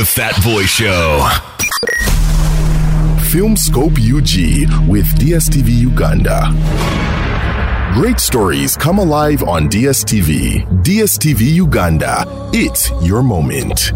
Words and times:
The 0.00 0.06
Fat 0.06 0.42
Boy 0.42 0.62
Show. 0.62 1.28
Filmscope 3.28 3.98
UG 4.00 4.88
with 4.88 5.04
DSTV 5.18 5.76
Uganda. 5.76 6.48
Great 7.92 8.18
stories 8.18 8.78
come 8.78 8.98
alive 8.98 9.42
on 9.42 9.68
DSTV. 9.68 10.64
DSTV 10.82 11.40
Uganda. 11.52 12.24
It's 12.54 12.90
your 13.02 13.22
moment. 13.22 13.92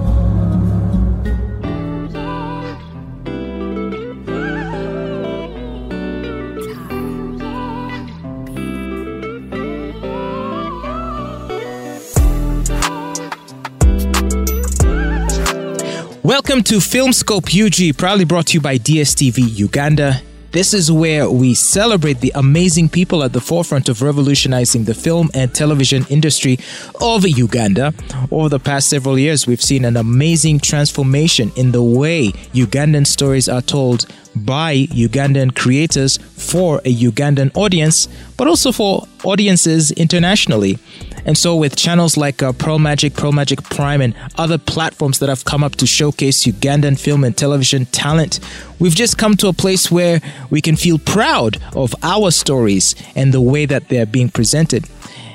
Welcome 16.35 16.65
to 16.65 16.79
Filmscope 16.79 17.47
UG, 17.55 17.97
proudly 17.97 18.25
brought 18.25 18.49
to 18.49 18.55
you 18.55 18.61
by 18.61 18.77
DSTV 18.77 19.57
Uganda. 19.57 20.21
This 20.51 20.75
is 20.75 20.91
where 20.91 21.31
we 21.31 21.55
celebrate 21.55 22.19
the 22.19 22.33
amazing 22.35 22.89
people 22.89 23.23
at 23.23 23.33
the 23.33 23.41
forefront 23.41 23.89
of 23.89 24.03
revolutionizing 24.03 24.83
the 24.83 24.95
film 24.95 25.31
and 25.33 25.55
television 25.55 26.05
industry 26.11 26.59
of 27.01 27.25
Uganda. 27.25 27.95
Over 28.33 28.49
the 28.49 28.59
past 28.59 28.91
several 28.91 29.17
years, 29.17 29.47
we've 29.47 29.63
seen 29.63 29.85
an 29.85 29.97
amazing 29.97 30.59
transformation 30.59 31.53
in 31.55 31.71
the 31.71 31.85
way 31.85 32.33
Ugandan 32.53 33.07
stories 33.07 33.49
are 33.49 33.63
told 33.63 34.07
by 34.37 34.87
Ugandan 34.87 35.55
creators 35.55 36.17
for 36.17 36.79
a 36.85 36.95
Ugandan 36.95 37.51
audience, 37.57 38.09
but 38.37 38.47
also 38.47 38.73
for 38.73 39.07
audiences 39.25 39.91
internationally. 39.93 40.79
And 41.27 41.39
so, 41.39 41.57
with 41.57 41.75
channels 41.77 42.17
like 42.17 42.43
uh, 42.43 42.53
Pearl 42.53 42.79
Magic, 42.79 43.15
Pearl 43.15 43.33
Magic 43.33 43.63
Prime, 43.63 44.03
and 44.03 44.15
other 44.37 44.59
platforms 44.59 45.21
that 45.21 45.29
have 45.29 45.45
come 45.45 45.65
up 45.65 45.77
to 45.77 45.87
showcase 45.87 46.45
Ugandan 46.45 46.99
film 46.99 47.25
and 47.25 47.37
television 47.37 47.87
talent, 47.87 48.41
we've 48.79 48.95
just 48.95 49.17
come 49.17 49.37
to 49.37 49.49
a 49.49 49.53
place 49.55 49.91
where 49.91 50.21
we 50.51 50.61
can 50.61 50.77
feel 50.77 50.99
proud 50.99 51.59
of 51.75 51.95
our 52.03 52.31
stories 52.31 52.95
and 53.17 53.33
the 53.33 53.41
way 53.41 53.65
that 53.65 53.89
they're 53.89 54.07
being 54.07 54.29
presented. 54.29 54.85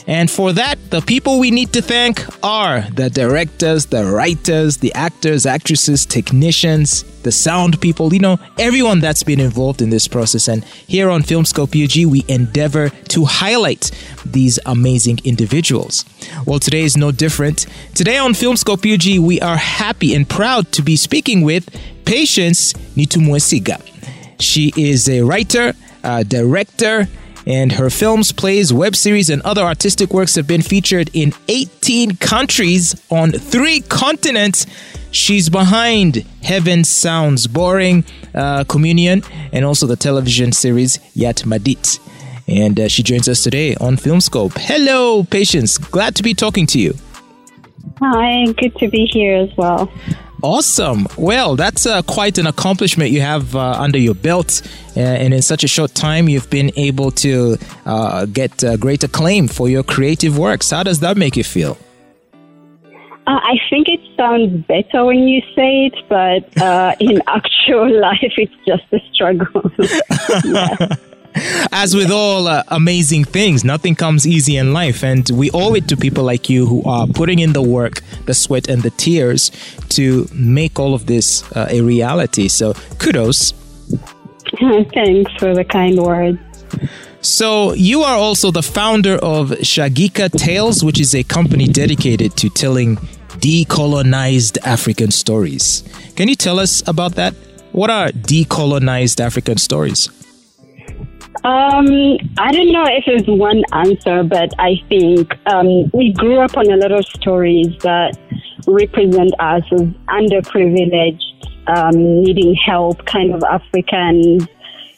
And 0.09 0.29
for 0.29 0.53
that, 0.53 0.79
the 0.89 1.01
people 1.01 1.37
we 1.37 1.51
need 1.51 1.71
to 1.73 1.83
thank 1.83 2.25
are 2.43 2.81
the 2.95 3.11
directors, 3.11 3.85
the 3.85 4.05
writers, 4.05 4.77
the 4.77 4.91
actors, 4.95 5.45
actresses, 5.45 6.03
technicians, 6.03 7.03
the 7.21 7.31
sound 7.31 7.79
people, 7.79 8.11
you 8.11 8.19
know, 8.19 8.39
everyone 8.57 9.01
that's 9.01 9.21
been 9.21 9.39
involved 9.39 9.83
in 9.83 9.91
this 9.91 10.07
process. 10.07 10.47
And 10.47 10.65
here 10.65 11.11
on 11.11 11.21
Filmscope 11.21 11.75
UG, 11.75 12.11
we 12.11 12.25
endeavor 12.27 12.89
to 12.89 13.25
highlight 13.25 13.91
these 14.25 14.57
amazing 14.65 15.19
individuals. 15.25 16.05
Well, 16.43 16.57
today 16.57 16.81
is 16.81 16.97
no 16.97 17.11
different. 17.11 17.67
Today 17.93 18.17
on 18.17 18.33
Filmscope 18.33 18.91
UG, 18.91 19.23
we 19.23 19.39
are 19.41 19.57
happy 19.57 20.15
and 20.15 20.27
proud 20.27 20.71
to 20.71 20.81
be 20.81 20.95
speaking 20.95 21.43
with 21.43 21.69
Patience 22.05 22.73
Nitumwesiga. 22.95 23.79
She 24.39 24.73
is 24.75 25.07
a 25.07 25.21
writer, 25.21 25.73
a 26.03 26.23
director, 26.23 27.07
and 27.49 27.71
her 27.73 27.89
films, 27.89 28.31
plays, 28.31 28.71
web 28.71 28.95
series, 28.95 29.27
and 29.27 29.41
other 29.41 29.63
artistic 29.63 30.13
works 30.13 30.35
have 30.35 30.45
been 30.45 30.61
featured 30.61 31.09
in 31.13 31.33
18 31.47 32.17
countries 32.17 32.95
on 33.09 33.31
three 33.31 33.81
continents. 33.81 34.67
She's 35.09 35.49
behind 35.49 36.17
Heaven 36.43 36.83
Sounds 36.83 37.47
Boring, 37.47 38.05
uh, 38.35 38.65
Communion, 38.65 39.23
and 39.51 39.65
also 39.65 39.87
the 39.87 39.95
television 39.95 40.51
series 40.51 40.99
Yat 41.15 41.37
Madit. 41.37 41.99
And 42.47 42.79
uh, 42.79 42.87
she 42.87 43.01
joins 43.01 43.27
us 43.27 43.41
today 43.41 43.75
on 43.77 43.97
Filmscope. 43.97 44.55
Hello, 44.55 45.23
Patience. 45.23 45.79
Glad 45.79 46.15
to 46.17 46.23
be 46.23 46.35
talking 46.35 46.67
to 46.67 46.79
you. 46.79 46.93
Hi, 47.99 48.45
good 48.53 48.75
to 48.75 48.87
be 48.89 49.07
here 49.07 49.35
as 49.35 49.49
well. 49.57 49.91
Awesome. 50.41 51.07
Well, 51.17 51.55
that's 51.55 51.85
uh, 51.85 52.01
quite 52.03 52.37
an 52.37 52.47
accomplishment 52.47 53.11
you 53.11 53.21
have 53.21 53.55
uh, 53.55 53.71
under 53.71 53.97
your 53.97 54.15
belt. 54.15 54.61
Uh, 54.95 55.01
and 55.01 55.33
in 55.33 55.41
such 55.41 55.63
a 55.63 55.67
short 55.67 55.93
time, 55.93 56.29
you've 56.29 56.49
been 56.49 56.71
able 56.75 57.11
to 57.11 57.57
uh, 57.85 58.25
get 58.25 58.63
uh, 58.63 58.77
great 58.77 59.03
acclaim 59.03 59.47
for 59.47 59.67
your 59.67 59.83
creative 59.83 60.37
works. 60.37 60.69
How 60.71 60.83
does 60.83 61.01
that 61.01 61.17
make 61.17 61.35
you 61.35 61.43
feel? 61.43 61.77
Uh, 63.27 63.39
I 63.43 63.57
think 63.69 63.87
it 63.89 63.99
sounds 64.17 64.65
better 64.65 65.05
when 65.05 65.27
you 65.27 65.41
say 65.55 65.91
it, 65.91 65.95
but 66.07 66.99
in 66.99 67.21
actual 67.27 67.99
life, 67.99 68.33
it's 68.37 68.53
just 68.65 68.85
a 68.91 68.99
struggle. 69.13 69.71
yeah. 70.45 70.95
As 71.71 71.95
with 71.95 72.09
all 72.11 72.47
uh, 72.47 72.63
amazing 72.69 73.25
things, 73.25 73.63
nothing 73.63 73.95
comes 73.95 74.25
easy 74.25 74.57
in 74.57 74.73
life. 74.73 75.03
And 75.03 75.29
we 75.29 75.51
owe 75.51 75.75
it 75.75 75.87
to 75.89 75.97
people 75.97 76.23
like 76.23 76.49
you 76.49 76.65
who 76.65 76.83
are 76.83 77.05
putting 77.07 77.39
in 77.39 77.53
the 77.53 77.61
work, 77.61 78.01
the 78.25 78.33
sweat, 78.33 78.67
and 78.67 78.81
the 78.81 78.89
tears 78.91 79.51
to 79.89 80.27
make 80.33 80.79
all 80.79 80.93
of 80.93 81.05
this 81.05 81.49
uh, 81.51 81.67
a 81.69 81.81
reality. 81.81 82.47
So 82.47 82.73
kudos. 82.97 83.51
Thanks 84.93 85.31
for 85.37 85.53
the 85.53 85.63
kind 85.63 85.99
words. 85.99 86.39
So, 87.21 87.73
you 87.73 88.03
are 88.03 88.15
also 88.15 88.49
the 88.49 88.63
founder 88.63 89.15
of 89.15 89.49
Shagika 89.49 90.31
Tales, 90.31 90.85
which 90.85 91.01
is 91.01 91.13
a 91.13 91.23
company 91.23 91.67
dedicated 91.67 92.37
to 92.37 92.49
telling 92.49 92.95
decolonized 93.39 94.57
African 94.65 95.11
stories. 95.11 95.83
Can 96.15 96.29
you 96.29 96.35
tell 96.35 96.59
us 96.59 96.81
about 96.87 97.15
that? 97.15 97.33
What 97.73 97.89
are 97.89 98.09
decolonized 98.09 99.19
African 99.19 99.57
stories? 99.57 100.09
Um, 101.43 102.17
I 102.37 102.51
don't 102.51 102.71
know 102.71 102.85
if 102.87 103.05
there's 103.05 103.27
one 103.27 103.63
answer, 103.71 104.23
but 104.23 104.51
I 104.59 104.75
think 104.89 105.31
um, 105.47 105.89
we 105.93 106.11
grew 106.13 106.39
up 106.39 106.57
on 106.57 106.69
a 106.69 106.75
lot 106.75 106.91
of 106.91 107.05
stories 107.05 107.67
that 107.81 108.17
represent 108.67 109.31
us 109.39 109.63
as 109.71 109.81
underprivileged, 110.09 111.21
um, 111.67 112.23
needing 112.23 112.55
help, 112.55 113.05
kind 113.05 113.33
of 113.33 113.43
Africans, 113.43 114.47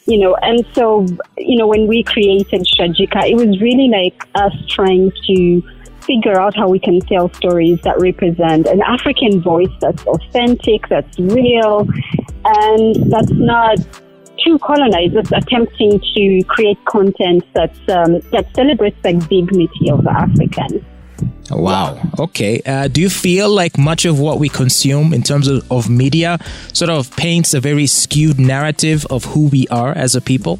you 0.06 0.18
know. 0.18 0.34
And 0.42 0.66
so, 0.74 1.06
you 1.36 1.58
know, 1.58 1.66
when 1.66 1.86
we 1.86 2.02
created 2.02 2.66
Shagika, 2.66 3.28
it 3.30 3.36
was 3.36 3.60
really 3.60 3.88
like 3.88 4.26
us 4.34 4.54
trying 4.68 5.12
to 5.26 5.62
figure 6.00 6.40
out 6.40 6.56
how 6.56 6.68
we 6.68 6.80
can 6.80 6.98
tell 7.00 7.32
stories 7.34 7.80
that 7.82 8.00
represent 8.00 8.66
an 8.66 8.82
African 8.82 9.40
voice 9.40 9.70
that's 9.80 10.04
authentic, 10.06 10.88
that's 10.88 11.18
real, 11.20 11.86
and 12.44 13.12
that's 13.12 13.30
not 13.30 13.78
two 14.44 14.58
colonizers 14.58 15.30
attempting 15.32 16.00
to 16.14 16.42
create 16.48 16.82
content 16.86 17.44
that's, 17.54 17.78
um, 17.88 18.20
that 18.30 18.46
celebrates 18.54 18.96
the 19.02 19.12
dignity 19.14 19.90
of 19.90 20.04
the 20.04 20.10
African. 20.10 20.84
Wow. 21.50 22.00
Okay. 22.18 22.62
Uh, 22.64 22.88
do 22.88 23.00
you 23.00 23.10
feel 23.10 23.48
like 23.50 23.76
much 23.76 24.04
of 24.04 24.18
what 24.18 24.38
we 24.38 24.48
consume 24.48 25.12
in 25.12 25.22
terms 25.22 25.48
of, 25.48 25.70
of 25.70 25.88
media 25.90 26.38
sort 26.72 26.90
of 26.90 27.14
paints 27.16 27.54
a 27.54 27.60
very 27.60 27.86
skewed 27.86 28.40
narrative 28.40 29.06
of 29.10 29.24
who 29.26 29.48
we 29.48 29.68
are 29.68 29.92
as 29.92 30.14
a 30.14 30.20
people? 30.20 30.58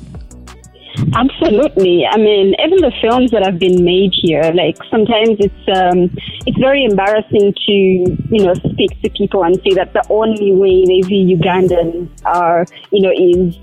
Absolutely. 1.14 2.06
I 2.06 2.16
mean, 2.16 2.54
even 2.64 2.78
the 2.80 2.92
films 3.00 3.30
that 3.32 3.44
have 3.44 3.58
been 3.58 3.84
made 3.84 4.12
here, 4.12 4.52
like 4.54 4.76
sometimes 4.90 5.36
it's 5.40 5.64
um, 5.68 6.10
it's 6.46 6.58
very 6.58 6.84
embarrassing 6.84 7.54
to 7.66 7.72
you 7.72 8.44
know 8.44 8.54
speak 8.54 9.00
to 9.02 9.10
people 9.10 9.44
and 9.44 9.56
say 9.56 9.74
that 9.74 9.92
the 9.92 10.04
only 10.08 10.52
way 10.52 10.84
they 10.86 11.00
view 11.06 11.36
Ugandans 11.36 12.08
are 12.24 12.66
you 12.90 13.02
know 13.02 13.10
is 13.10 13.56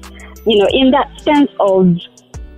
you 0.46 0.58
know 0.60 0.68
in 0.72 0.92
that 0.92 1.10
sense 1.22 1.50
of 1.60 1.98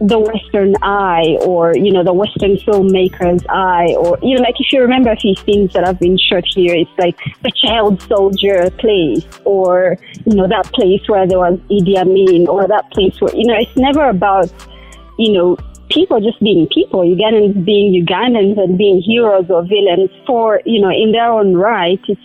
the 0.01 0.17
Western 0.17 0.73
eye 0.81 1.37
or, 1.41 1.75
you 1.75 1.91
know, 1.91 2.03
the 2.03 2.13
Western 2.13 2.55
filmmaker's 2.57 3.45
eye 3.49 3.93
or, 3.99 4.17
you 4.23 4.35
know, 4.35 4.41
like 4.41 4.55
if 4.59 4.73
you 4.73 4.81
remember 4.81 5.11
a 5.11 5.15
few 5.15 5.35
things 5.35 5.73
that 5.73 5.85
have 5.85 5.99
been 5.99 6.17
shot 6.17 6.43
here, 6.55 6.73
it's 6.73 6.89
like 6.97 7.15
the 7.43 7.51
child 7.51 8.01
soldier 8.01 8.71
place 8.79 9.23
or, 9.45 9.97
you 10.25 10.35
know, 10.35 10.47
that 10.47 10.65
place 10.73 11.07
where 11.07 11.27
there 11.27 11.37
was 11.37 11.59
Idi 11.69 11.97
Amin 11.97 12.47
or 12.47 12.67
that 12.67 12.89
place 12.91 13.21
where, 13.21 13.35
you 13.35 13.45
know, 13.45 13.55
it's 13.55 13.77
never 13.77 14.09
about, 14.09 14.51
you 15.21 15.31
know, 15.33 15.55
people 15.89 16.19
just 16.19 16.39
being 16.39 16.67
people, 16.73 17.01
Ugandans 17.01 17.63
being 17.63 17.93
Ugandans 18.03 18.57
and 18.57 18.77
being 18.77 19.01
heroes 19.01 19.45
or 19.49 19.61
villains 19.63 20.09
for, 20.25 20.61
you 20.65 20.81
know, 20.81 20.89
in 20.89 21.11
their 21.11 21.31
own 21.31 21.55
right. 21.55 21.99
It's, 22.07 22.21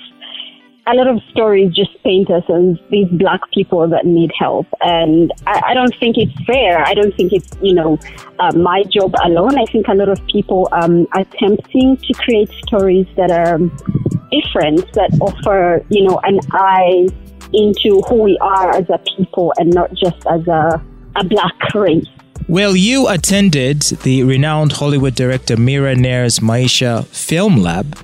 a 0.88 0.94
lot 0.94 1.08
of 1.08 1.20
stories 1.32 1.74
just 1.74 1.90
paint 2.04 2.30
us 2.30 2.44
as 2.48 2.78
these 2.90 3.08
black 3.10 3.40
people 3.52 3.88
that 3.88 4.06
need 4.06 4.30
help. 4.38 4.68
And 4.80 5.32
I, 5.44 5.60
I 5.70 5.74
don't 5.74 5.92
think 5.98 6.16
it's 6.16 6.32
fair. 6.46 6.86
I 6.86 6.94
don't 6.94 7.12
think 7.16 7.32
it's, 7.32 7.50
you 7.60 7.74
know, 7.74 7.98
uh, 8.38 8.52
my 8.52 8.84
job 8.84 9.12
alone. 9.24 9.58
I 9.58 9.64
think 9.64 9.88
a 9.88 9.94
lot 9.94 10.08
of 10.08 10.24
people 10.28 10.68
um, 10.70 11.08
are 11.12 11.22
attempting 11.22 11.96
to 11.96 12.12
create 12.14 12.50
stories 12.68 13.06
that 13.16 13.32
are 13.32 13.58
different, 14.30 14.92
that 14.92 15.10
offer, 15.20 15.84
you 15.88 16.04
know, 16.04 16.20
an 16.22 16.38
eye 16.52 17.08
into 17.52 18.00
who 18.08 18.22
we 18.22 18.38
are 18.40 18.70
as 18.70 18.88
a 18.88 18.98
people 19.16 19.52
and 19.58 19.74
not 19.74 19.92
just 19.92 20.24
as 20.30 20.46
a, 20.46 20.80
a 21.16 21.24
black 21.24 21.74
race. 21.74 22.06
Well, 22.48 22.76
you 22.76 23.08
attended 23.08 23.82
the 23.82 24.22
renowned 24.22 24.72
Hollywood 24.72 25.14
director 25.16 25.56
Mira 25.56 25.96
Nair's 25.96 26.38
Maisha 26.38 27.04
Film 27.06 27.56
Lab 27.56 27.98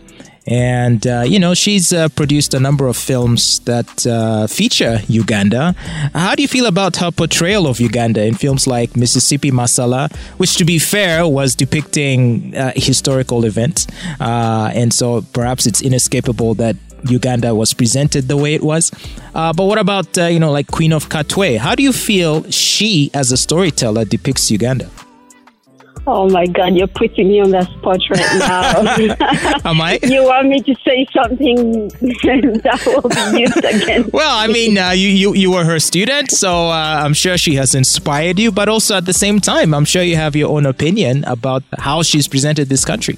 and, 0.47 1.06
uh, 1.06 1.23
you 1.25 1.39
know, 1.39 1.55
she's 1.55 1.93
uh, 1.93 2.09
produced 2.11 2.53
a 2.53 2.61
number 2.61 2.89
of 2.89 2.97
films 2.97 3.61
that 3.61 4.06
uh, 4.06 4.47
feature 4.49 5.00
Uganda. 5.06 5.75
How 6.15 6.35
do 6.35 6.43
you 6.43 6.49
feel 6.49 6.67
about 6.67 6.97
her 6.97 7.12
portrayal 7.12 7.69
of 7.69 7.79
Uganda 7.81 8.25
in 8.25 8.35
films 8.35 8.67
like 8.67 8.97
Mississippi 8.97 9.53
Masala, 9.53 10.12
which, 10.39 10.56
to 10.56 10.65
be 10.65 10.79
fair, 10.79 11.29
was 11.29 11.55
depicting 11.55 12.56
uh, 12.56 12.73
historical 12.75 13.44
events? 13.44 13.87
Uh, 14.19 14.73
and 14.75 14.93
so 14.93 15.23
perhaps 15.33 15.67
it's 15.67 15.81
inescapable 15.81 16.55
that 16.55 16.77
Uganda 17.09 17.55
was 17.55 17.73
presented 17.75 18.29
the 18.29 18.37
way 18.37 18.55
it 18.55 18.63
was. 18.63 18.91
Uh, 19.35 19.53
but 19.53 19.65
what 19.65 19.79
about, 19.79 20.17
uh, 20.19 20.27
you 20.27 20.39
know, 20.39 20.51
like 20.51 20.69
Queen 20.69 20.93
of 20.93 21.09
Katwe? 21.09 21.59
How 21.59 21.75
do 21.75 21.83
you 21.83 21.93
feel 21.93 22.49
she, 22.51 23.11
as 23.15 23.33
a 23.33 23.37
storyteller, 23.37 24.05
depicts 24.05 24.51
Uganda? 24.51 24.89
Oh 26.05 26.29
my 26.29 26.47
God, 26.47 26.75
you're 26.75 26.89
putting 26.89 27.29
me 27.29 27.41
on 27.41 27.51
the 27.51 27.63
spot 27.63 28.01
right 28.11 28.39
now. 28.41 29.65
Am 29.71 29.81
I? 29.81 30.01
you 30.03 30.25
want 30.25 30.49
me 30.49 30.61
to 30.61 30.75
say 30.85 31.07
something 31.15 31.89
that 31.91 32.83
will 32.87 33.09
be 33.09 33.41
used 33.43 33.65
against 33.65 34.13
Well, 34.13 34.37
I 34.37 34.49
mean, 34.49 34.79
uh, 34.79 34.91
you, 34.91 35.09
you, 35.09 35.35
you 35.35 35.51
were 35.53 35.65
her 35.65 35.79
student, 35.79 36.33
so 36.33 36.69
uh, 36.69 37.03
I'm 37.05 37.15
sure 37.15 37.39
she 37.39 37.55
has 37.55 37.77
inspired 37.77 38.41
you, 38.41 38.51
but 38.51 38.69
also 38.69 38.97
at 38.97 39.05
the 39.05 39.13
same 39.13 39.39
time, 39.39 39.73
I'm 39.73 39.85
sure 39.85 40.03
you 40.03 40.17
have 40.17 40.35
your 40.35 40.51
own 40.51 40.67
opinion 40.67 41.23
about 41.25 41.63
how 41.79 42.03
she's 42.03 42.27
presented 42.27 42.69
this 42.69 42.85
country. 42.85 43.17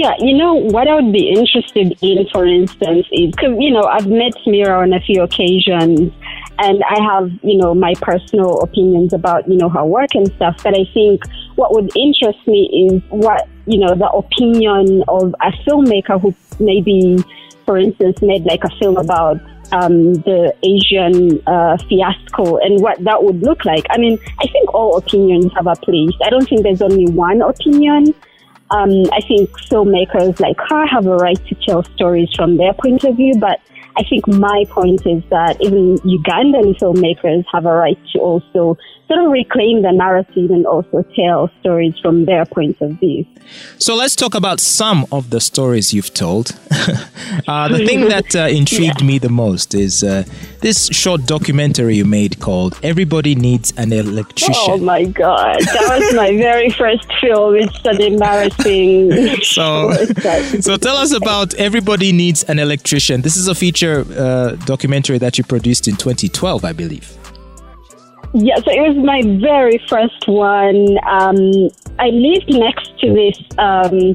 Yeah, 0.00 0.14
you 0.18 0.34
know, 0.34 0.54
what 0.54 0.88
I 0.88 0.94
would 0.94 1.12
be 1.12 1.28
interested 1.28 1.94
in, 2.00 2.26
for 2.32 2.46
instance, 2.46 3.06
is 3.12 3.32
because, 3.32 3.54
you 3.58 3.70
know, 3.70 3.82
I've 3.82 4.06
met 4.06 4.32
Mira 4.46 4.80
on 4.80 4.94
a 4.94 5.00
few 5.00 5.20
occasions 5.22 6.10
and 6.58 6.82
I 6.88 7.02
have, 7.02 7.30
you 7.42 7.58
know, 7.58 7.74
my 7.74 7.92
personal 8.00 8.60
opinions 8.60 9.12
about, 9.12 9.46
you 9.46 9.58
know, 9.58 9.68
her 9.68 9.84
work 9.84 10.14
and 10.14 10.26
stuff. 10.36 10.56
But 10.64 10.72
I 10.72 10.86
think 10.94 11.22
what 11.56 11.74
would 11.74 11.94
interest 11.94 12.38
me 12.46 12.88
is 12.88 13.02
what, 13.10 13.46
you 13.66 13.78
know, 13.78 13.94
the 13.94 14.08
opinion 14.08 15.04
of 15.06 15.34
a 15.42 15.52
filmmaker 15.68 16.18
who 16.18 16.34
maybe, 16.58 17.22
for 17.66 17.76
instance, 17.76 18.22
made 18.22 18.44
like 18.46 18.64
a 18.64 18.70
film 18.80 18.96
about 18.96 19.38
um, 19.72 20.14
the 20.14 20.54
Asian 20.62 21.42
uh, 21.46 21.76
fiasco 21.90 22.56
and 22.56 22.80
what 22.80 23.04
that 23.04 23.22
would 23.22 23.42
look 23.42 23.66
like. 23.66 23.84
I 23.90 23.98
mean, 23.98 24.18
I 24.40 24.46
think 24.46 24.72
all 24.72 24.96
opinions 24.96 25.52
have 25.56 25.66
a 25.66 25.76
place. 25.76 26.14
I 26.24 26.30
don't 26.30 26.48
think 26.48 26.62
there's 26.62 26.80
only 26.80 27.04
one 27.12 27.42
opinion. 27.42 28.14
Um, 28.70 29.04
I 29.12 29.20
think 29.26 29.50
filmmakers 29.68 30.38
like 30.38 30.56
her 30.68 30.86
have 30.86 31.06
a 31.06 31.16
right 31.16 31.38
to 31.48 31.54
tell 31.66 31.82
stories 31.94 32.28
from 32.36 32.56
their 32.56 32.72
point 32.72 33.02
of 33.04 33.16
view, 33.16 33.34
but 33.38 33.60
I 33.96 34.04
think 34.04 34.28
my 34.28 34.64
point 34.70 35.04
is 35.06 35.22
that 35.30 35.60
even 35.60 35.96
Ugandan 35.98 36.78
filmmakers 36.78 37.44
have 37.52 37.66
a 37.66 37.72
right 37.72 37.98
to 38.12 38.18
also 38.20 38.78
sort 39.10 39.24
of 39.24 39.32
reclaim 39.32 39.82
the 39.82 39.90
narrative 39.90 40.50
and 40.50 40.64
also 40.66 41.02
tell 41.16 41.50
stories 41.60 41.94
from 42.00 42.26
their 42.26 42.44
point 42.46 42.80
of 42.80 42.92
view. 43.00 43.26
So 43.78 43.96
let's 43.96 44.14
talk 44.14 44.36
about 44.36 44.60
some 44.60 45.04
of 45.10 45.30
the 45.30 45.40
stories 45.40 45.92
you've 45.92 46.14
told. 46.14 46.52
uh, 47.48 47.66
the 47.68 47.84
thing 47.84 48.08
that 48.08 48.36
uh, 48.36 48.46
intrigued 48.46 49.00
yeah. 49.00 49.06
me 49.06 49.18
the 49.18 49.28
most 49.28 49.74
is 49.74 50.04
uh, 50.04 50.22
this 50.60 50.86
short 50.88 51.26
documentary 51.26 51.96
you 51.96 52.04
made 52.04 52.38
called 52.38 52.78
Everybody 52.84 53.34
Needs 53.34 53.72
an 53.76 53.92
Electrician. 53.92 54.54
Oh 54.56 54.78
my 54.78 55.04
God. 55.04 55.58
That 55.58 55.98
was 55.98 56.14
my 56.14 56.30
very 56.36 56.70
first 56.70 57.12
film. 57.20 57.56
It's 57.56 57.84
an 57.84 58.00
embarrassing. 58.00 59.10
so, 59.42 59.92
so 60.60 60.76
tell 60.76 60.96
us 60.96 61.12
about 61.12 61.52
Everybody 61.54 62.12
Needs 62.12 62.44
an 62.44 62.60
Electrician. 62.60 63.22
This 63.22 63.36
is 63.36 63.48
a 63.48 63.56
feature 63.56 64.04
uh, 64.16 64.54
documentary 64.66 65.18
that 65.18 65.36
you 65.36 65.42
produced 65.42 65.88
in 65.88 65.96
2012, 65.96 66.64
I 66.64 66.72
believe. 66.72 67.19
Yeah, 68.32 68.56
so 68.56 68.70
it 68.70 68.80
was 68.80 68.96
my 68.96 69.22
very 69.40 69.82
first 69.88 70.28
one. 70.28 70.98
Um, 71.08 71.68
I 71.98 72.10
lived 72.10 72.48
next 72.48 72.96
to 73.00 73.12
this 73.12 73.38
um, 73.58 74.14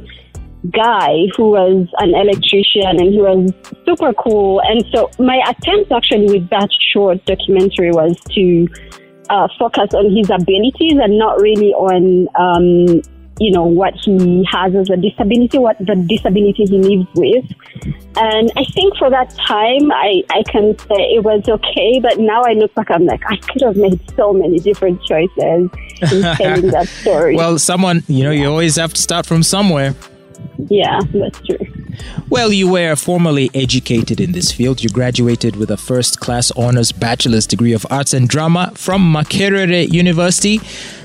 guy 0.71 1.27
who 1.35 1.51
was 1.51 1.87
an 1.99 2.15
electrician 2.15 2.95
and 2.95 3.11
he 3.11 3.19
was 3.19 3.51
super 3.85 4.13
cool. 4.13 4.61
And 4.61 4.85
so 4.93 5.11
my 5.19 5.41
attempt 5.47 5.91
actually 5.91 6.27
with 6.27 6.49
that 6.49 6.69
short 6.93 7.23
documentary 7.25 7.91
was 7.91 8.17
to 8.35 8.67
uh, 9.29 9.47
focus 9.59 9.93
on 9.93 10.15
his 10.15 10.29
abilities 10.29 10.97
and 11.01 11.17
not 11.17 11.41
really 11.41 11.73
on 11.73 12.27
um, 12.39 13.01
you 13.39 13.51
know, 13.51 13.63
what 13.63 13.93
he 13.95 14.47
has 14.49 14.73
as 14.75 14.89
a 14.89 14.95
disability, 14.95 15.57
what 15.57 15.77
the 15.79 15.95
disability 16.07 16.65
he 16.65 16.77
lives 16.79 17.07
with. 17.15 17.45
And 18.15 18.51
I 18.55 18.63
think 18.63 18.95
for 18.97 19.09
that 19.09 19.29
time, 19.31 19.91
I, 19.91 20.23
I 20.29 20.43
can 20.43 20.77
say 20.79 21.15
it 21.15 21.23
was 21.23 21.43
okay. 21.47 21.99
But 21.99 22.17
now 22.17 22.43
I 22.43 22.53
look 22.53 22.73
back, 22.75 22.89
I'm 22.89 23.05
like, 23.05 23.21
I 23.27 23.35
could 23.37 23.61
have 23.61 23.75
made 23.75 23.99
so 24.15 24.31
many 24.31 24.59
different 24.59 25.03
choices 25.03 25.69
in 26.01 26.21
telling 26.37 26.67
that 26.71 26.87
story. 26.87 27.35
Well, 27.35 27.59
someone, 27.59 28.03
you 28.07 28.23
know, 28.23 28.31
yeah. 28.31 28.43
you 28.43 28.49
always 28.49 28.77
have 28.77 28.93
to 28.93 29.01
start 29.01 29.25
from 29.25 29.43
somewhere. 29.43 29.95
Yeah, 30.69 31.01
that's 31.13 31.41
true. 31.41 31.57
Well, 32.29 32.53
you 32.53 32.71
were 32.71 32.95
formally 32.95 33.49
educated 33.53 34.21
in 34.21 34.31
this 34.31 34.51
field. 34.51 34.81
You 34.81 34.89
graduated 34.89 35.57
with 35.57 35.69
a 35.71 35.77
first 35.77 36.19
class 36.19 36.51
honors 36.51 36.91
bachelor's 36.91 37.45
degree 37.45 37.73
of 37.73 37.85
arts 37.89 38.13
and 38.13 38.29
drama 38.29 38.71
from 38.75 39.13
Makerere 39.13 39.91
University. 39.91 40.61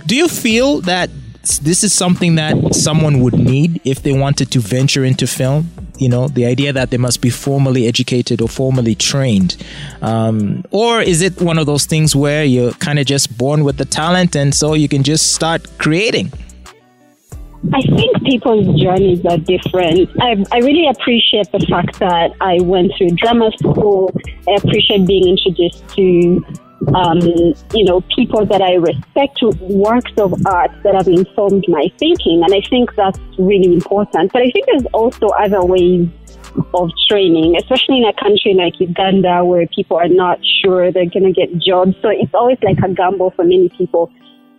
Do 0.06 0.16
you 0.16 0.28
feel 0.28 0.80
that 0.82 1.10
this 1.42 1.82
is 1.82 1.92
something 1.92 2.34
that 2.34 2.74
someone 2.74 3.20
would 3.20 3.34
need 3.34 3.80
if 3.84 4.02
they 4.02 4.12
wanted 4.12 4.50
to 4.52 4.60
venture 4.60 5.04
into 5.04 5.26
film. 5.26 5.70
You 5.98 6.08
know, 6.08 6.28
the 6.28 6.46
idea 6.46 6.72
that 6.72 6.90
they 6.90 6.96
must 6.96 7.20
be 7.20 7.30
formally 7.30 7.86
educated 7.86 8.40
or 8.40 8.48
formally 8.48 8.94
trained. 8.94 9.56
Um, 10.02 10.64
or 10.70 11.02
is 11.02 11.20
it 11.20 11.40
one 11.40 11.58
of 11.58 11.66
those 11.66 11.84
things 11.84 12.16
where 12.16 12.44
you're 12.44 12.72
kind 12.72 12.98
of 12.98 13.06
just 13.06 13.36
born 13.36 13.64
with 13.64 13.76
the 13.76 13.84
talent 13.84 14.34
and 14.36 14.54
so 14.54 14.74
you 14.74 14.88
can 14.88 15.02
just 15.02 15.34
start 15.34 15.66
creating? 15.78 16.32
I 17.74 17.82
think 17.82 18.24
people's 18.24 18.80
journeys 18.80 19.24
are 19.26 19.36
different. 19.36 20.08
I, 20.20 20.42
I 20.50 20.58
really 20.60 20.88
appreciate 20.88 21.52
the 21.52 21.60
fact 21.68 21.98
that 21.98 22.32
I 22.40 22.58
went 22.62 22.92
through 22.96 23.10
drama 23.16 23.50
school. 23.58 24.10
I 24.48 24.52
appreciate 24.56 25.06
being 25.06 25.28
introduced 25.28 25.86
to 25.96 26.42
um, 26.94 27.20
you 27.20 27.84
know, 27.84 28.00
people 28.14 28.46
that 28.46 28.62
I 28.62 28.74
respect, 28.74 29.38
works 29.42 30.12
of 30.16 30.34
art 30.46 30.70
that 30.82 30.94
have 30.94 31.08
informed 31.08 31.64
my 31.68 31.92
thinking. 31.98 32.42
And 32.42 32.54
I 32.54 32.66
think 32.68 32.94
that's 32.94 33.18
really 33.38 33.74
important. 33.74 34.32
But 34.32 34.42
I 34.42 34.50
think 34.50 34.66
there's 34.66 34.86
also 34.92 35.28
other 35.28 35.64
ways 35.64 36.08
of 36.74 36.90
training, 37.08 37.56
especially 37.56 37.98
in 37.98 38.04
a 38.04 38.12
country 38.14 38.54
like 38.54 38.80
Uganda 38.80 39.44
where 39.44 39.66
people 39.68 39.98
are 39.98 40.08
not 40.08 40.38
sure 40.62 40.90
they're 40.90 41.06
going 41.06 41.24
to 41.24 41.32
get 41.32 41.56
jobs. 41.58 41.94
So 42.02 42.08
it's 42.08 42.34
always 42.34 42.58
like 42.62 42.78
a 42.78 42.88
gamble 42.92 43.30
for 43.30 43.44
many 43.44 43.68
people. 43.68 44.10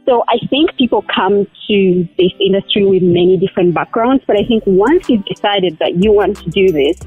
So 0.05 0.23
I 0.27 0.37
think 0.47 0.75
people 0.77 1.05
come 1.13 1.47
to 1.67 2.07
this 2.17 2.31
industry 2.39 2.85
with 2.85 3.03
many 3.03 3.37
different 3.37 3.73
backgrounds, 3.73 4.23
but 4.25 4.35
I 4.35 4.43
think 4.45 4.63
once 4.65 5.09
you've 5.09 5.25
decided 5.25 5.77
that 5.79 6.03
you 6.03 6.11
want 6.11 6.37
to 6.37 6.49
do 6.49 6.71
this, 6.71 6.99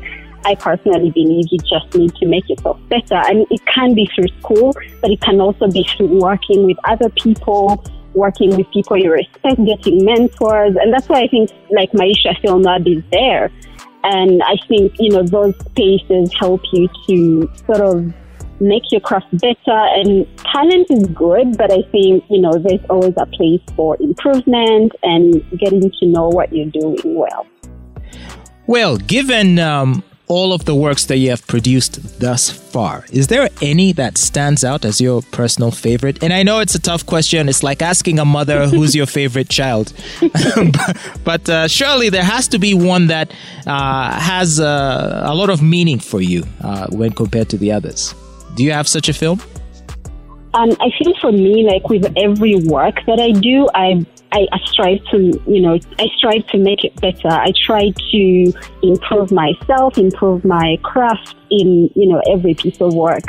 I 0.45 0.55
personally 0.55 1.11
believe 1.11 1.47
you 1.51 1.59
just 1.59 1.95
need 1.95 2.15
to 2.17 2.27
make 2.27 2.49
yourself 2.49 2.79
better. 2.89 3.21
Mean, 3.33 3.47
it 3.51 3.65
can 3.67 3.95
be 3.95 4.09
through 4.15 4.29
school, 4.41 4.75
but 5.01 5.11
it 5.11 5.21
can 5.21 5.41
also 5.41 5.69
be 5.69 5.85
through 5.97 6.21
working 6.21 6.67
with 6.67 6.77
other 6.85 7.09
people, 7.11 7.83
working 8.15 8.57
with 8.57 8.71
people 8.71 8.97
you 8.97 9.13
respect, 9.13 9.65
getting 9.65 10.05
mentors. 10.05 10.77
And 10.77 10.93
that's 10.93 11.09
why 11.09 11.23
I 11.23 11.29
think 11.29 11.51
like 11.71 11.91
Maisha 11.93 12.39
Film 12.41 12.67
is 12.87 13.03
there. 13.11 13.51
And 14.05 14.43
I 14.43 14.57
think, 14.69 14.93
you 14.99 15.11
know, 15.11 15.23
those 15.23 15.57
spaces 15.61 16.33
help 16.39 16.61
you 16.73 16.89
to 17.09 17.51
sort 17.67 17.81
of 17.81 18.13
make 18.61 18.83
your 18.93 19.01
craft 19.01 19.31
better. 19.39 19.57
And 19.67 20.27
talent 20.39 20.91
is 20.91 21.07
good, 21.09 21.57
but 21.57 21.73
I 21.73 21.83
think, 21.91 22.25
you 22.29 22.41
know, 22.41 22.53
there's 22.53 22.85
always 22.91 23.15
a 23.17 23.27
place 23.27 23.63
for 23.75 23.97
improvement 24.01 24.93
and 25.03 25.43
getting 25.59 25.91
to 25.91 26.07
know 26.07 26.29
what 26.29 26.53
you're 26.53 26.67
doing 26.67 26.99
well. 27.05 27.47
Well, 28.67 28.97
given 28.97 29.59
um, 29.59 30.03
all 30.27 30.53
of 30.53 30.65
the 30.65 30.75
works 30.75 31.05
that 31.07 31.19
you 31.19 31.31
have 31.31 31.47
produced 31.47 32.21
thus 32.21 32.51
far, 32.51 33.05
is 33.13 33.27
there 33.27 33.49
any 33.61 33.93
that 33.93 34.17
stands 34.19 34.65
out 34.65 34.85
as 34.85 35.01
your 35.01 35.23
personal 35.33 35.71
favorite? 35.71 36.23
And 36.23 36.33
I 36.33 36.43
know 36.43 36.61
it's 36.61 36.75
a 36.75 36.81
tough 36.81 37.05
question. 37.05 37.49
It's 37.49 37.63
like 37.63 37.83
asking 37.83 38.19
a 38.19 38.25
mother 38.25 38.67
who's 38.73 38.95
your 38.95 39.07
favorite 39.07 39.49
child. 39.49 39.93
but, 40.21 41.11
but 41.25 41.49
uh, 41.49 41.69
surely 41.69 42.09
there 42.09 42.25
has 42.25 42.49
to 42.49 42.59
be 42.59 42.75
one 42.75 43.09
that 43.09 43.33
uh, 43.67 44.19
has 44.19 44.61
uh, 44.61 45.23
a 45.27 45.35
lot 45.35 45.51
of 45.51 45.63
meaning 45.63 45.99
for 45.99 46.21
you 46.21 46.45
uh, 46.63 46.87
when 46.89 47.13
compared 47.13 47.49
to 47.51 47.59
the 47.59 47.73
others. 47.73 48.15
Do 48.55 48.65
you 48.65 48.73
have 48.73 48.89
such 48.89 49.09
a 49.09 49.13
film? 49.13 49.41
Um, 50.55 50.71
I 50.81 50.89
think 51.03 51.19
for 51.21 51.33
me, 51.33 51.67
like 51.67 51.89
with 51.89 52.13
every 52.17 52.55
work 52.55 52.95
that 53.07 53.19
I 53.19 53.33
do, 53.33 53.69
I 53.75 54.07
I, 54.35 54.49
I 54.51 54.59
strive 54.67 54.99
to, 55.13 55.19
you 55.47 55.61
know, 55.61 55.79
I 56.01 56.09
strive 56.17 56.45
to 56.49 56.59
make 56.59 56.83
it 56.83 57.01
better. 57.01 57.29
I 57.29 57.53
try 57.65 57.91
to 57.91 58.53
improve 58.83 59.31
myself, 59.31 59.97
improve 59.97 60.45
my 60.45 60.77
craft 60.83 61.37
in, 61.51 61.89
you 61.95 62.09
know, 62.09 62.21
every 62.29 62.55
piece 62.55 62.81
of 62.81 62.93
work. 62.95 63.23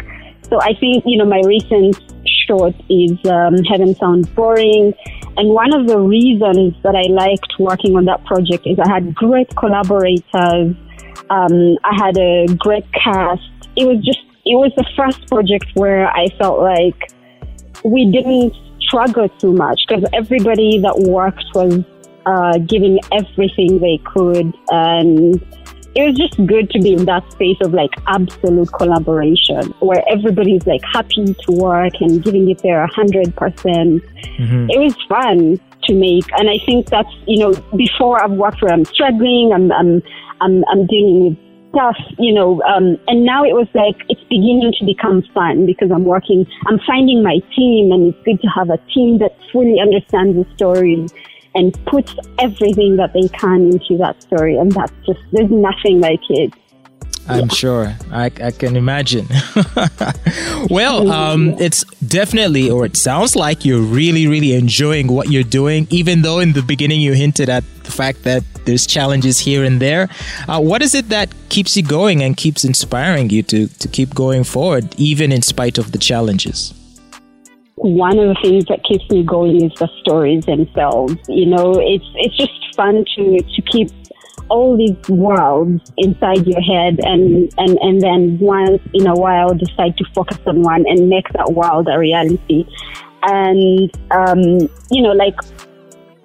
So 0.49 0.59
I 0.61 0.73
think, 0.73 1.03
you 1.05 1.17
know, 1.19 1.25
my 1.25 1.41
recent 1.45 2.01
short 2.47 2.73
is 2.89 3.11
um, 3.25 3.63
Heaven 3.65 3.93
Sounds 3.95 4.27
Boring. 4.29 4.93
And 5.37 5.49
one 5.49 5.75
of 5.75 5.85
the 5.85 5.99
reasons 5.99 6.73
that 6.81 6.95
I 6.95 7.07
liked 7.11 7.53
working 7.59 7.95
on 7.95 8.05
that 8.05 8.23
project 8.25 8.65
is 8.65 8.79
I 8.79 8.89
had 8.89 9.13
great 9.13 9.55
collaborators. 9.55 10.75
Um, 11.29 11.77
I 11.83 11.93
had 11.95 12.17
a 12.17 12.47
great 12.57 12.91
cast. 12.93 13.43
It 13.75 13.85
was 13.85 14.03
just, 14.03 14.21
it 14.45 14.55
was 14.55 14.71
the 14.75 14.85
first 14.95 15.27
project 15.27 15.65
where 15.75 16.07
I 16.07 16.27
felt 16.39 16.61
like 16.61 17.11
we 17.83 18.11
didn't 18.11 18.53
struggle 18.87 19.29
too 19.29 19.53
much 19.53 19.85
because 19.87 20.03
everybody 20.13 20.79
that 20.79 20.97
worked 21.07 21.45
was 21.53 21.83
uh, 22.25 22.57
giving 22.59 22.99
everything 23.11 23.79
they 23.79 23.99
could. 24.03 24.53
And 24.69 25.41
it 25.95 26.03
was 26.03 26.17
just 26.17 26.35
good 26.45 26.69
to 26.71 26.79
be 26.79 26.93
in 26.93 27.05
that 27.05 27.29
space 27.31 27.57
of 27.61 27.73
like 27.73 27.91
absolute 28.07 28.69
collaboration 28.73 29.73
where 29.79 30.03
everybody's 30.09 30.65
like 30.67 30.81
happy 30.91 31.33
to 31.33 31.51
work 31.51 31.93
and 32.01 32.23
giving 32.23 32.49
it 32.49 32.61
their 32.61 32.85
100%. 32.87 33.35
percent 33.35 34.03
mm 34.03 34.49
hmm 34.49 34.69
It 34.69 34.79
was 34.79 34.95
fun 35.07 35.59
to 35.83 35.93
make. 35.93 36.25
And 36.37 36.49
I 36.49 36.57
think 36.65 36.87
that's, 36.89 37.13
you 37.27 37.39
know, 37.39 37.53
before 37.75 38.21
I've 38.21 38.31
worked 38.31 38.61
where 38.61 38.73
I'm 38.73 38.85
struggling, 38.85 39.53
I'm, 39.53 39.71
I'm, 39.71 40.03
I'm, 40.41 40.63
I'm 40.71 40.85
dealing 40.87 41.17
with 41.23 41.37
stuff, 41.75 41.97
you 42.17 42.33
know, 42.33 42.61
um, 42.63 42.97
and 43.07 43.25
now 43.25 43.43
it 43.43 43.53
was 43.53 43.67
like 43.73 43.97
it's 44.07 44.23
beginning 44.29 44.73
to 44.79 44.85
become 44.85 45.21
fun 45.33 45.65
because 45.65 45.91
I'm 45.91 46.05
working, 46.05 46.47
I'm 46.67 46.79
finding 46.87 47.21
my 47.21 47.39
team, 47.55 47.91
and 47.91 48.13
it's 48.13 48.23
good 48.23 48.41
to 48.41 48.47
have 48.47 48.69
a 48.69 48.77
team 48.93 49.19
that 49.19 49.35
fully 49.51 49.79
understands 49.81 50.37
the 50.37 50.45
story 50.55 51.05
and 51.53 51.85
puts 51.85 52.15
everything 52.39 52.95
that 52.97 53.11
they 53.13 53.27
can 53.27 53.71
into 53.71 53.97
that 53.97 54.21
story, 54.23 54.57
and 54.57 54.71
that's 54.71 54.93
just 55.05 55.19
there's 55.33 55.51
nothing 55.51 55.99
like 55.99 56.21
it. 56.29 56.53
I'm 57.27 57.49
sure. 57.49 57.95
I, 58.11 58.25
I 58.25 58.51
can 58.51 58.75
imagine. 58.75 59.27
well, 60.69 61.11
um, 61.11 61.55
it's 61.59 61.83
definitely, 61.95 62.69
or 62.69 62.85
it 62.85 62.95
sounds 62.95 63.35
like 63.35 63.65
you're 63.65 63.81
really, 63.81 64.27
really 64.27 64.53
enjoying 64.53 65.07
what 65.07 65.31
you're 65.31 65.41
doing, 65.41 65.87
even 65.89 66.21
though 66.21 66.39
in 66.39 66.53
the 66.53 66.61
beginning 66.61 67.01
you 67.01 67.13
hinted 67.13 67.49
at 67.49 67.63
the 67.85 67.91
fact 67.91 68.23
that 68.23 68.43
there's 68.65 68.85
challenges 68.85 69.39
here 69.39 69.63
and 69.63 69.81
there. 69.81 70.09
Uh, 70.47 70.59
what 70.61 70.81
is 70.81 70.95
it 70.95 71.09
that 71.09 71.33
keeps 71.49 71.77
you 71.77 71.83
going 71.83 72.23
and 72.23 72.35
keeps 72.35 72.63
inspiring 72.63 73.29
you 73.29 73.43
to, 73.43 73.67
to 73.67 73.87
keep 73.87 74.13
going 74.13 74.43
forward, 74.43 74.93
even 74.97 75.31
in 75.31 75.41
spite 75.41 75.77
of 75.77 75.91
the 75.91 75.97
challenges? 75.97 76.73
One 77.75 78.17
of 78.17 78.29
the 78.29 78.37
things 78.41 78.65
that 78.65 78.83
keeps 78.83 79.07
me 79.09 79.23
going 79.23 79.63
is 79.63 79.73
the 79.77 79.89
stories 80.01 80.45
themselves. 80.45 81.15
You 81.27 81.45
know, 81.45 81.73
it's 81.73 82.05
it's 82.15 82.37
just 82.37 82.75
fun 82.75 83.05
to 83.15 83.37
to 83.39 83.61
keep 83.63 83.89
all 84.49 84.77
these 84.77 85.09
worlds 85.09 85.91
inside 85.97 86.45
your 86.45 86.61
head 86.61 86.99
and, 87.03 87.51
and, 87.57 87.77
and 87.79 88.01
then 88.01 88.37
once 88.39 88.81
in 88.93 89.07
a 89.07 89.13
while 89.13 89.49
decide 89.53 89.97
to 89.97 90.05
focus 90.13 90.37
on 90.45 90.61
one 90.61 90.85
and 90.87 91.09
make 91.09 91.27
that 91.33 91.51
world 91.53 91.87
a 91.89 91.97
reality. 91.97 92.65
And, 93.23 93.91
um, 94.11 94.69
you 94.91 95.01
know, 95.01 95.13
like 95.13 95.35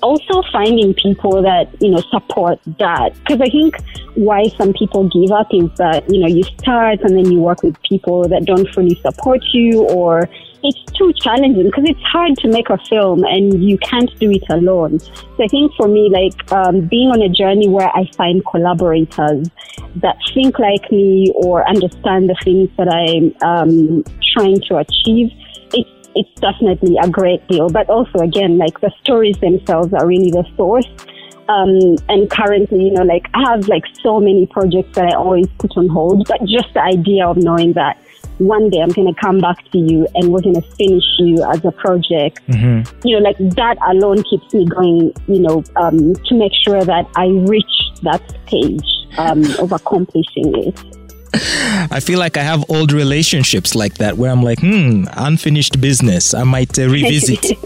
also 0.02 0.42
finding 0.52 0.94
people 0.94 1.42
that, 1.42 1.68
you 1.80 1.90
know, 1.90 2.02
support 2.10 2.58
that. 2.78 3.14
Because 3.20 3.40
I 3.40 3.50
think 3.50 3.76
why 4.14 4.48
some 4.58 4.72
people 4.72 5.08
give 5.08 5.32
up 5.32 5.48
is 5.52 5.70
that, 5.76 6.08
you 6.08 6.20
know, 6.20 6.28
you 6.28 6.42
start 6.58 7.00
and 7.00 7.16
then 7.16 7.30
you 7.30 7.40
work 7.40 7.62
with 7.62 7.80
people 7.82 8.28
that 8.28 8.44
don't 8.44 8.68
fully 8.74 8.94
support 8.96 9.42
you 9.52 9.84
or 9.88 10.28
it's 10.62 10.92
too 10.92 11.12
challenging 11.14 11.64
because 11.64 11.84
it's 11.86 12.02
hard 12.02 12.36
to 12.36 12.48
make 12.48 12.68
a 12.68 12.78
film 12.88 13.24
and 13.24 13.64
you 13.64 13.78
can't 13.78 14.10
do 14.18 14.30
it 14.30 14.44
alone. 14.50 14.98
So 14.98 15.44
I 15.44 15.48
think 15.48 15.72
for 15.74 15.88
me, 15.88 16.10
like 16.10 16.52
um, 16.52 16.86
being 16.86 17.10
on 17.10 17.22
a 17.22 17.28
journey 17.28 17.68
where 17.68 17.88
I 17.88 18.10
find 18.16 18.44
collaborators 18.44 19.48
that 19.96 20.16
think 20.34 20.58
like 20.58 20.90
me 20.92 21.32
or 21.34 21.66
understand 21.68 22.28
the 22.28 22.36
things 22.44 22.68
that 22.76 22.88
I'm 22.88 23.34
um, 23.42 24.04
trying 24.34 24.60
to 24.68 24.76
achieve, 24.76 25.32
it's 26.20 26.40
definitely 26.40 26.96
a 27.02 27.08
great 27.08 27.46
deal. 27.48 27.68
But 27.70 27.88
also, 27.88 28.18
again, 28.18 28.58
like 28.58 28.80
the 28.80 28.92
stories 29.02 29.38
themselves 29.38 29.92
are 29.94 30.06
really 30.06 30.30
the 30.30 30.44
source. 30.56 30.88
Um, 31.48 31.96
and 32.08 32.30
currently, 32.30 32.84
you 32.84 32.92
know, 32.92 33.02
like 33.02 33.26
I 33.34 33.50
have 33.50 33.66
like 33.66 33.82
so 34.02 34.20
many 34.20 34.46
projects 34.46 34.94
that 34.94 35.12
I 35.12 35.16
always 35.16 35.48
put 35.58 35.76
on 35.76 35.88
hold, 35.88 36.28
but 36.28 36.40
just 36.44 36.72
the 36.74 36.82
idea 36.82 37.26
of 37.26 37.38
knowing 37.38 37.72
that 37.72 37.98
one 38.38 38.70
day 38.70 38.80
I'm 38.80 38.90
going 38.90 39.12
to 39.12 39.20
come 39.20 39.38
back 39.38 39.58
to 39.72 39.78
you 39.78 40.06
and 40.14 40.32
we're 40.32 40.42
going 40.42 40.54
to 40.54 40.68
finish 40.76 41.04
you 41.18 41.42
as 41.42 41.64
a 41.64 41.72
project. 41.72 42.40
Mm-hmm. 42.46 43.06
You 43.06 43.18
know, 43.18 43.24
like 43.24 43.38
that 43.56 43.76
alone 43.88 44.22
keeps 44.22 44.52
me 44.54 44.66
going, 44.66 45.12
you 45.26 45.40
know, 45.40 45.64
um, 45.76 46.14
to 46.14 46.34
make 46.34 46.52
sure 46.64 46.84
that 46.84 47.06
I 47.16 47.26
reach 47.26 47.76
that 48.02 48.22
stage 48.46 48.88
um, 49.18 49.44
of 49.58 49.72
accomplishing 49.72 50.56
it. 50.56 50.99
I 51.92 52.00
feel 52.00 52.18
like 52.18 52.36
I 52.36 52.42
have 52.42 52.64
old 52.68 52.92
relationships 52.92 53.74
like 53.74 53.94
that 53.94 54.16
where 54.16 54.30
I'm 54.30 54.42
like, 54.42 54.60
hmm, 54.60 55.04
unfinished 55.12 55.80
business. 55.80 56.34
I 56.34 56.44
might 56.44 56.78
uh, 56.78 56.88
revisit. 56.88 57.44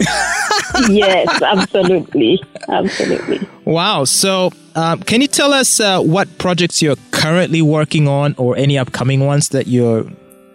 yes, 0.89 1.41
absolutely. 1.41 2.41
Absolutely. 2.67 3.47
Wow. 3.65 4.03
So, 4.03 4.51
um, 4.75 5.01
can 5.01 5.21
you 5.21 5.27
tell 5.27 5.53
us 5.53 5.79
uh, 5.79 6.01
what 6.01 6.37
projects 6.37 6.81
you're 6.81 6.97
currently 7.11 7.61
working 7.61 8.07
on 8.07 8.35
or 8.37 8.57
any 8.57 8.77
upcoming 8.77 9.25
ones 9.25 9.49
that 9.49 9.67
you're 9.67 10.05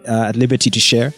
uh, 0.07 0.29
at 0.29 0.37
liberty 0.37 0.71
to 0.71 0.81
share? 0.81 1.13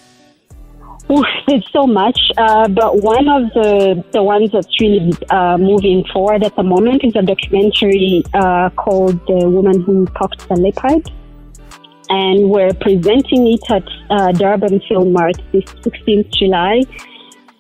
Ooh, 1.11 1.25
there's 1.47 1.69
so 1.73 1.87
much, 1.87 2.19
uh, 2.39 2.69
but 2.69 3.03
one 3.03 3.29
of 3.29 3.53
the 3.55 4.05
the 4.13 4.23
ones 4.23 4.51
that's 4.53 4.81
really 4.81 5.13
uh, 5.31 5.59
moving 5.59 6.05
forward 6.13 6.45
at 6.45 6.55
the 6.57 6.63
moment 6.63 7.05
is 7.05 7.15
a 7.17 7.23
documentary 7.23 8.23
uh, 8.33 8.71
called 8.71 9.21
"The 9.27 9.51
Woman 9.51 9.83
Who 9.83 10.07
Talked 10.19 10.49
the 10.49 10.55
Leopard," 10.55 11.11
and 12.13 12.51
we're 12.51 12.75
presenting 12.75 13.47
it 13.55 13.65
at 13.71 13.89
uh, 14.11 14.33
Durban 14.33 14.83
Film 14.87 15.13
Mart 15.15 15.37
this 15.51 15.65
16th 15.65 16.31
July. 16.35 16.83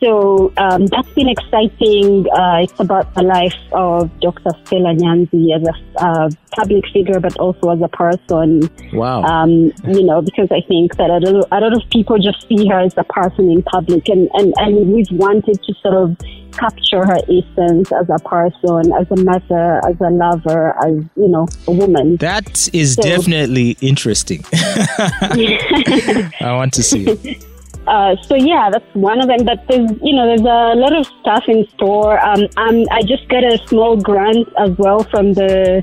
So 0.02 0.52
um, 0.56 0.86
that's 0.86 1.08
been 1.10 1.28
exciting. 1.28 2.26
Uh, 2.32 2.62
it's 2.62 2.80
about 2.80 3.14
the 3.14 3.22
life 3.22 3.54
of 3.70 4.10
Dr. 4.18 4.50
Stella 4.64 4.94
Nyanzi 4.96 5.54
as 5.54 5.62
a 5.62 6.04
uh, 6.04 6.30
public 6.56 6.84
figure, 6.92 7.20
but 7.20 7.36
also 7.38 7.70
as 7.70 7.80
a 7.80 7.88
person. 7.88 8.68
Wow. 8.92 9.22
Um, 9.22 9.70
you 9.86 10.02
know, 10.02 10.20
because 10.20 10.48
I 10.50 10.60
think 10.66 10.96
that 10.96 11.08
a 11.08 11.18
lot, 11.18 11.46
a 11.52 11.60
lot 11.60 11.72
of 11.72 11.88
people 11.90 12.18
just 12.18 12.48
see 12.48 12.66
her 12.66 12.80
as 12.80 12.94
a 12.96 13.04
person 13.04 13.48
in 13.48 13.62
public, 13.62 14.08
and, 14.08 14.28
and, 14.34 14.52
and 14.56 14.92
we've 14.92 15.12
wanted 15.12 15.62
to 15.62 15.74
sort 15.74 15.94
of 15.94 16.16
capture 16.50 17.06
her 17.06 17.18
essence 17.30 17.92
as 17.92 18.10
a 18.10 18.18
person, 18.28 18.92
as 18.92 19.08
a 19.08 19.16
mother, 19.22 19.80
as 19.86 20.00
a 20.00 20.10
lover, 20.10 20.74
as, 20.84 20.96
you 21.14 21.28
know, 21.28 21.46
a 21.68 21.70
woman. 21.70 22.16
That 22.16 22.68
is 22.72 22.94
so, 22.94 23.02
definitely 23.02 23.76
interesting. 23.80 24.44
I 24.52 26.30
want 26.56 26.74
to 26.74 26.82
see 26.82 27.06
it. 27.06 27.51
Uh, 27.86 28.16
so 28.22 28.34
yeah, 28.34 28.70
that's 28.70 28.94
one 28.94 29.20
of 29.20 29.28
them. 29.28 29.44
But 29.44 29.66
there's, 29.68 29.90
you 30.02 30.14
know, 30.14 30.26
there's 30.26 30.40
a 30.40 30.78
lot 30.78 30.96
of 30.96 31.06
stuff 31.20 31.44
in 31.48 31.66
store. 31.74 32.18
Um, 32.20 32.42
um, 32.56 32.84
I 32.90 33.02
just 33.02 33.28
got 33.28 33.44
a 33.44 33.58
small 33.66 33.96
grant 33.96 34.48
as 34.58 34.70
well 34.78 35.04
from 35.04 35.32
the 35.34 35.82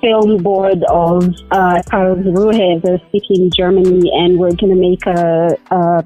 film 0.00 0.42
board 0.42 0.82
of 0.88 1.24
uh, 1.50 1.82
Karlsruhe, 1.90 2.82
the 2.82 3.00
city 3.12 3.42
in 3.42 3.50
Germany, 3.50 4.10
and 4.14 4.38
we're 4.38 4.54
going 4.54 4.74
to 4.74 4.74
make 4.74 5.06
a, 5.06 5.56
a 5.70 6.04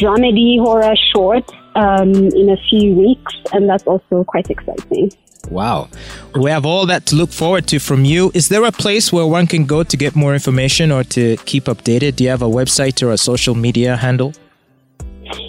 dramedy 0.00 0.58
horror 0.60 0.94
short 1.12 1.50
um, 1.74 2.12
in 2.12 2.50
a 2.50 2.56
few 2.68 2.94
weeks, 2.94 3.34
and 3.52 3.68
that's 3.68 3.84
also 3.84 4.24
quite 4.24 4.48
exciting. 4.50 5.10
Wow. 5.50 5.88
We 6.34 6.50
have 6.50 6.64
all 6.64 6.86
that 6.86 7.06
to 7.06 7.16
look 7.16 7.30
forward 7.30 7.66
to 7.68 7.78
from 7.78 8.04
you. 8.04 8.30
Is 8.34 8.48
there 8.48 8.64
a 8.64 8.72
place 8.72 9.12
where 9.12 9.26
one 9.26 9.46
can 9.46 9.66
go 9.66 9.82
to 9.82 9.96
get 9.96 10.14
more 10.16 10.34
information 10.34 10.90
or 10.90 11.04
to 11.04 11.36
keep 11.44 11.64
updated? 11.64 12.16
Do 12.16 12.24
you 12.24 12.30
have 12.30 12.42
a 12.42 12.48
website 12.48 13.02
or 13.02 13.12
a 13.12 13.18
social 13.18 13.54
media 13.54 13.96
handle? 13.96 14.32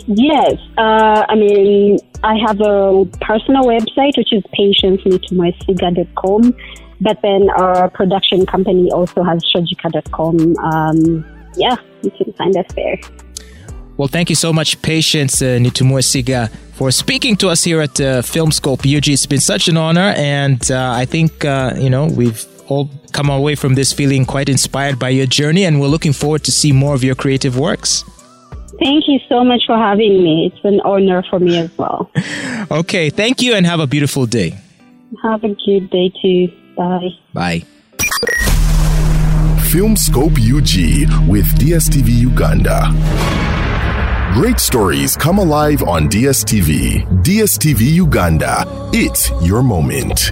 Yes. 0.08 0.56
Uh, 0.78 1.26
I 1.30 1.36
mean, 1.36 2.00
I 2.24 2.38
have 2.46 2.60
a 2.62 3.06
personal 3.22 3.64
website, 3.64 4.18
which 4.18 4.34
is 4.34 4.44
patiencenitumwesiga.com. 4.58 6.56
But 7.02 7.22
then 7.22 7.50
our 7.58 7.90
production 7.90 8.46
company 8.46 8.92
also 8.92 9.24
has 9.24 9.44
shagika.com. 9.54 10.58
Um, 10.58 11.26
yeah, 11.56 11.76
you 12.02 12.12
can 12.12 12.32
find 12.34 12.56
us 12.56 12.66
there. 12.76 12.98
Well, 13.96 14.08
thank 14.08 14.30
you 14.30 14.36
so 14.36 14.52
much, 14.52 14.82
Patience 14.82 15.42
uh, 15.42 15.60
Nitumwesiga, 15.60 16.50
for 16.74 16.90
speaking 16.90 17.36
to 17.38 17.50
us 17.50 17.64
here 17.64 17.80
at 17.80 18.00
uh, 18.02 18.22
FilmScope 18.24 18.86
UG. 18.86 19.10
It's 19.10 19.28
been 19.28 19.40
such 19.40 19.68
an 19.68 19.78
honor, 19.78 20.14
and 20.18 20.72
uh, 20.72 20.94
I 20.96 21.06
think, 21.06 21.46
uh, 21.46 21.74
you 21.78 21.92
know, 21.92 22.08
we've 22.08 22.44
all 22.70 22.90
come 23.12 23.30
away 23.30 23.54
from 23.54 23.76
this 23.76 23.94
feeling 23.94 24.26
quite 24.26 24.50
inspired 24.50 24.98
by 24.98 25.10
your 25.10 25.28
journey, 25.28 25.66
and 25.66 25.80
we're 25.80 25.88
looking 25.88 26.12
forward 26.12 26.44
to 26.46 26.52
see 26.52 26.72
more 26.72 26.96
of 26.96 27.04
your 27.04 27.14
creative 27.14 27.60
works. 27.60 28.04
Thank 28.80 29.08
you 29.08 29.20
so 29.30 29.44
much 29.44 29.62
for 29.68 29.78
having 29.78 30.24
me. 30.24 30.52
It's 30.52 30.66
an 30.66 30.82
honor 30.82 31.24
for 31.30 31.40
me 31.40 31.60
as 31.60 31.70
well. 31.78 32.10
okay, 32.72 33.12
thank 33.12 33.44
you, 33.44 33.54
and 33.54 33.64
have 33.64 33.80
a 33.80 33.86
beautiful 33.86 34.26
day. 34.26 34.58
Have 35.22 35.44
a 35.44 35.50
good 35.50 35.92
day 35.92 36.12
too. 36.20 36.52
Bye. 36.76 37.10
Bye. 37.34 37.64
FilmScope 39.70 40.38
UG 40.38 41.30
with 41.30 41.46
DSTV 41.60 42.10
Uganda. 42.10 43.63
Great 44.34 44.60
stories 44.60 45.16
come 45.16 45.38
alive 45.38 45.84
on 45.84 46.10
DSTV. 46.10 47.06
DSTV 47.22 47.82
Uganda. 47.82 48.66
It's 48.92 49.30
your 49.44 49.62
moment. 49.62 50.32